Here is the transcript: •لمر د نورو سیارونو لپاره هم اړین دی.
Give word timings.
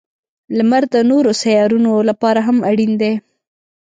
•لمر 0.57 0.83
د 0.93 0.95
نورو 1.09 1.31
سیارونو 1.41 1.91
لپاره 2.09 2.39
هم 2.47 2.57
اړین 2.69 2.91
دی. 3.01 3.13